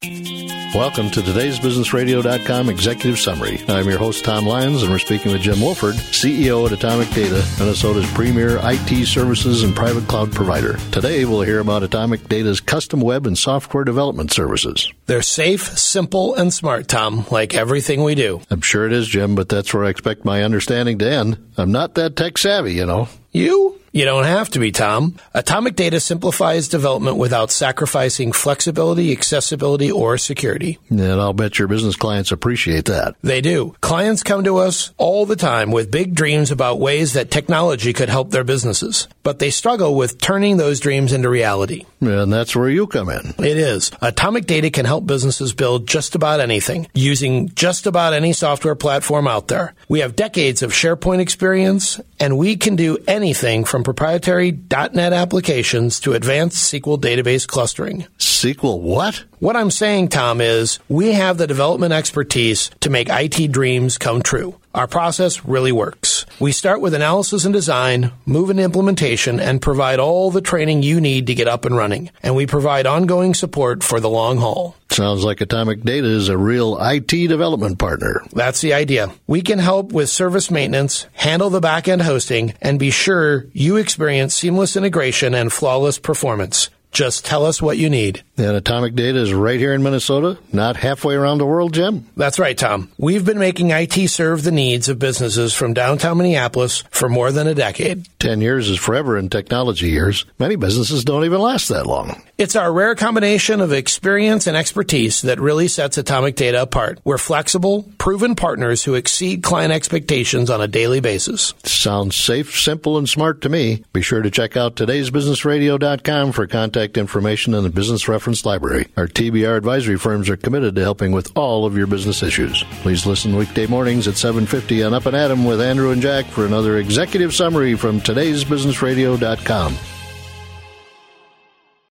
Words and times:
Welcome 0.00 1.10
to 1.10 1.22
today's 1.22 1.58
BusinessRadio.com 1.58 2.68
Executive 2.68 3.18
Summary. 3.18 3.60
I'm 3.66 3.88
your 3.88 3.98
host, 3.98 4.24
Tom 4.24 4.46
Lyons, 4.46 4.84
and 4.84 4.92
we're 4.92 5.00
speaking 5.00 5.32
with 5.32 5.40
Jim 5.40 5.60
Wolford, 5.60 5.96
CEO 5.96 6.64
at 6.66 6.72
Atomic 6.72 7.10
Data, 7.10 7.44
Minnesota's 7.58 8.08
premier 8.12 8.60
IT 8.62 9.06
services 9.06 9.64
and 9.64 9.74
private 9.74 10.06
cloud 10.06 10.30
provider. 10.30 10.76
Today, 10.92 11.24
we'll 11.24 11.40
hear 11.40 11.58
about 11.58 11.82
Atomic 11.82 12.28
Data's 12.28 12.60
custom 12.60 13.00
web 13.00 13.26
and 13.26 13.36
software 13.36 13.82
development 13.82 14.30
services. 14.30 14.88
They're 15.06 15.20
safe, 15.20 15.76
simple, 15.76 16.36
and 16.36 16.54
smart, 16.54 16.86
Tom, 16.86 17.26
like 17.32 17.54
everything 17.54 18.04
we 18.04 18.14
do. 18.14 18.40
I'm 18.50 18.60
sure 18.60 18.86
it 18.86 18.92
is, 18.92 19.08
Jim, 19.08 19.34
but 19.34 19.48
that's 19.48 19.74
where 19.74 19.84
I 19.84 19.88
expect 19.88 20.24
my 20.24 20.44
understanding 20.44 20.98
to 20.98 21.10
end. 21.10 21.52
I'm 21.56 21.72
not 21.72 21.94
that 21.96 22.14
tech 22.14 22.38
savvy, 22.38 22.74
you 22.74 22.86
know. 22.86 23.08
You? 23.32 23.77
You 23.92 24.04
don't 24.04 24.24
have 24.24 24.50
to 24.50 24.58
be, 24.58 24.72
Tom. 24.72 25.16
Atomic 25.34 25.76
Data 25.76 26.00
simplifies 26.00 26.68
development 26.68 27.16
without 27.16 27.50
sacrificing 27.50 28.32
flexibility, 28.32 29.12
accessibility, 29.12 29.90
or 29.90 30.18
security. 30.18 30.78
And 30.90 31.02
I'll 31.02 31.32
bet 31.32 31.58
your 31.58 31.68
business 31.68 31.96
clients 31.96 32.32
appreciate 32.32 32.86
that. 32.86 33.16
They 33.22 33.40
do. 33.40 33.74
Clients 33.80 34.22
come 34.22 34.44
to 34.44 34.58
us 34.58 34.92
all 34.96 35.26
the 35.26 35.36
time 35.36 35.70
with 35.70 35.90
big 35.90 36.14
dreams 36.14 36.50
about 36.50 36.80
ways 36.80 37.14
that 37.14 37.30
technology 37.30 37.92
could 37.92 38.08
help 38.08 38.30
their 38.30 38.44
businesses, 38.44 39.08
but 39.22 39.38
they 39.38 39.50
struggle 39.50 39.94
with 39.94 40.20
turning 40.20 40.56
those 40.56 40.80
dreams 40.80 41.12
into 41.12 41.28
reality. 41.28 41.84
And 42.00 42.32
that's 42.32 42.54
where 42.54 42.68
you 42.68 42.86
come 42.86 43.08
in. 43.08 43.34
It 43.38 43.56
is. 43.56 43.90
Atomic 44.00 44.46
Data 44.46 44.70
can 44.70 44.84
help 44.84 45.06
businesses 45.06 45.52
build 45.52 45.88
just 45.88 46.14
about 46.14 46.40
anything 46.40 46.88
using 46.94 47.48
just 47.50 47.86
about 47.86 48.12
any 48.12 48.32
software 48.32 48.74
platform 48.74 49.26
out 49.26 49.48
there. 49.48 49.74
We 49.88 50.00
have 50.00 50.16
decades 50.16 50.62
of 50.62 50.72
SharePoint 50.72 51.20
experience, 51.20 52.00
and 52.20 52.38
we 52.38 52.56
can 52.56 52.76
do 52.76 52.98
anything 53.06 53.64
from 53.64 53.77
proprietary 53.84 54.52
.NET 54.52 55.12
applications 55.12 56.00
to 56.00 56.14
advanced 56.14 56.72
SQL 56.72 57.00
database 57.00 57.46
clustering. 57.46 58.06
SQL 58.18 58.80
what? 58.80 59.24
What 59.40 59.56
I'm 59.56 59.70
saying, 59.70 60.08
Tom, 60.08 60.40
is 60.40 60.78
we 60.88 61.12
have 61.12 61.38
the 61.38 61.46
development 61.46 61.92
expertise 61.92 62.70
to 62.80 62.90
make 62.90 63.08
IT 63.10 63.52
dreams 63.52 63.98
come 63.98 64.22
true. 64.22 64.58
Our 64.74 64.86
process 64.86 65.44
really 65.44 65.72
works. 65.72 66.24
We 66.38 66.52
start 66.52 66.80
with 66.80 66.94
analysis 66.94 67.44
and 67.44 67.52
design, 67.52 68.12
move 68.26 68.50
into 68.50 68.62
implementation, 68.62 69.40
and 69.40 69.60
provide 69.60 69.98
all 69.98 70.30
the 70.30 70.40
training 70.40 70.82
you 70.82 71.00
need 71.00 71.26
to 71.26 71.34
get 71.34 71.48
up 71.48 71.64
and 71.64 71.76
running. 71.76 72.10
And 72.22 72.36
we 72.36 72.46
provide 72.46 72.86
ongoing 72.86 73.34
support 73.34 73.82
for 73.82 73.98
the 73.98 74.10
long 74.10 74.38
haul. 74.38 74.76
Sounds 74.98 75.22
like 75.22 75.40
Atomic 75.40 75.82
Data 75.82 76.08
is 76.08 76.28
a 76.28 76.36
real 76.36 76.76
IT 76.80 77.28
development 77.28 77.78
partner. 77.78 78.20
That's 78.32 78.60
the 78.60 78.74
idea. 78.74 79.12
We 79.28 79.42
can 79.42 79.60
help 79.60 79.92
with 79.92 80.08
service 80.08 80.50
maintenance, 80.50 81.06
handle 81.12 81.50
the 81.50 81.60
back-end 81.60 82.02
hosting, 82.02 82.54
and 82.60 82.80
be 82.80 82.90
sure 82.90 83.46
you 83.52 83.76
experience 83.76 84.34
seamless 84.34 84.76
integration 84.76 85.34
and 85.34 85.52
flawless 85.52 86.00
performance. 86.00 86.70
Just 86.90 87.24
tell 87.24 87.44
us 87.44 87.60
what 87.60 87.78
you 87.78 87.90
need. 87.90 88.22
And 88.36 88.56
Atomic 88.56 88.94
Data 88.94 89.18
is 89.18 89.32
right 89.34 89.58
here 89.58 89.72
in 89.72 89.82
Minnesota, 89.82 90.38
not 90.52 90.76
halfway 90.76 91.14
around 91.14 91.38
the 91.38 91.46
world, 91.46 91.74
Jim? 91.74 92.06
That's 92.16 92.38
right, 92.38 92.56
Tom. 92.56 92.90
We've 92.98 93.24
been 93.24 93.38
making 93.38 93.70
IT 93.70 94.08
serve 94.08 94.42
the 94.42 94.52
needs 94.52 94.88
of 94.88 94.98
businesses 94.98 95.54
from 95.54 95.74
downtown 95.74 96.18
Minneapolis 96.18 96.84
for 96.90 97.08
more 97.08 97.30
than 97.30 97.46
a 97.46 97.54
decade. 97.54 98.06
Ten 98.18 98.40
years 98.40 98.70
is 98.70 98.78
forever 98.78 99.18
in 99.18 99.28
technology 99.28 99.90
years. 99.90 100.24
Many 100.38 100.56
businesses 100.56 101.04
don't 101.04 101.24
even 101.24 101.40
last 101.40 101.68
that 101.68 101.86
long. 101.86 102.22
It's 102.38 102.56
our 102.56 102.72
rare 102.72 102.94
combination 102.94 103.60
of 103.60 103.72
experience 103.72 104.46
and 104.46 104.56
expertise 104.56 105.22
that 105.22 105.40
really 105.40 105.66
sets 105.66 105.98
Atomic 105.98 106.36
Data 106.36 106.62
apart. 106.62 107.00
We're 107.04 107.18
flexible, 107.18 107.84
proven 107.98 108.36
partners 108.36 108.84
who 108.84 108.94
exceed 108.94 109.42
client 109.42 109.72
expectations 109.72 110.48
on 110.48 110.60
a 110.60 110.68
daily 110.68 111.00
basis. 111.00 111.54
Sounds 111.64 112.14
safe, 112.14 112.58
simple, 112.58 112.96
and 112.96 113.08
smart 113.08 113.40
to 113.42 113.48
me. 113.48 113.84
Be 113.92 114.02
sure 114.02 114.22
to 114.22 114.30
check 114.30 114.56
out 114.56 114.76
today'sbusinessradio.com 114.76 116.30
for 116.32 116.46
contact 116.46 116.77
information 116.86 117.54
in 117.54 117.64
the 117.64 117.70
business 117.70 118.06
reference 118.06 118.46
library. 118.46 118.86
Our 118.96 119.08
TBR 119.08 119.56
advisory 119.56 119.98
firms 119.98 120.28
are 120.28 120.36
committed 120.36 120.74
to 120.76 120.82
helping 120.82 121.12
with 121.12 121.36
all 121.36 121.66
of 121.66 121.76
your 121.76 121.86
business 121.86 122.22
issues. 122.22 122.62
Please 122.82 123.06
listen 123.06 123.34
weekday 123.34 123.66
mornings 123.66 124.06
at 124.06 124.14
7:50 124.14 124.86
on 124.86 124.94
Up 124.94 125.06
and 125.06 125.16
Adam 125.16 125.44
with 125.44 125.60
Andrew 125.60 125.90
and 125.90 126.00
Jack 126.00 126.26
for 126.26 126.46
another 126.46 126.78
executive 126.78 127.34
summary 127.34 127.74
from 127.74 128.00
today'sbusinessradio.com. 128.00 129.74